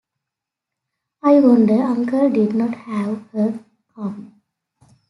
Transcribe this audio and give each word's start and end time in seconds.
I 1.21 1.39
wonder 1.41 1.75
uncle 1.83 2.27
did 2.31 2.55
not 2.55 2.73
have 2.73 3.29
her 3.33 3.63
come. 3.93 4.41